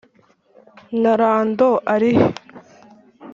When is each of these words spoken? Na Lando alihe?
Na 1.01 1.11
Lando 1.21 1.69
alihe? 1.93 2.27